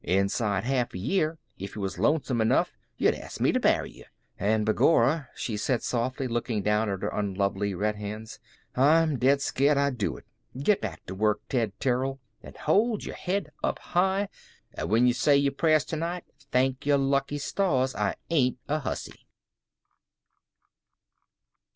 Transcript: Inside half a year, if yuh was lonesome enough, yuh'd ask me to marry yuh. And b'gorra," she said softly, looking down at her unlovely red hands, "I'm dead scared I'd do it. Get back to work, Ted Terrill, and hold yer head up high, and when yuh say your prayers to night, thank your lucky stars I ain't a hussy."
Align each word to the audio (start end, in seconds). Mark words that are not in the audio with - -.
Inside 0.03 0.63
half 0.63 0.95
a 0.95 0.97
year, 0.97 1.37
if 1.59 1.75
yuh 1.75 1.81
was 1.83 1.99
lonesome 1.99 2.41
enough, 2.41 2.73
yuh'd 2.97 3.13
ask 3.13 3.39
me 3.39 3.51
to 3.51 3.59
marry 3.59 3.91
yuh. 3.91 4.05
And 4.39 4.65
b'gorra," 4.65 5.27
she 5.35 5.57
said 5.57 5.83
softly, 5.83 6.27
looking 6.27 6.63
down 6.63 6.89
at 6.89 7.03
her 7.03 7.09
unlovely 7.09 7.75
red 7.75 7.97
hands, 7.97 8.39
"I'm 8.75 9.19
dead 9.19 9.43
scared 9.43 9.77
I'd 9.77 9.99
do 9.99 10.17
it. 10.17 10.25
Get 10.57 10.81
back 10.81 11.05
to 11.05 11.13
work, 11.13 11.41
Ted 11.49 11.79
Terrill, 11.79 12.17
and 12.41 12.57
hold 12.57 13.03
yer 13.05 13.13
head 13.13 13.51
up 13.63 13.77
high, 13.77 14.27
and 14.73 14.89
when 14.89 15.05
yuh 15.05 15.13
say 15.13 15.37
your 15.37 15.51
prayers 15.51 15.85
to 15.85 15.95
night, 15.97 16.23
thank 16.51 16.83
your 16.83 16.97
lucky 16.97 17.37
stars 17.37 17.93
I 17.93 18.15
ain't 18.31 18.57
a 18.67 18.79
hussy." 18.79 19.27